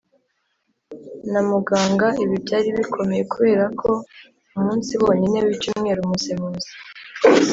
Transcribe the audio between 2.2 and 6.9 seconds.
Ibi byari bikomeye kuberako umunsi wonyine w icyumweru umusemuzi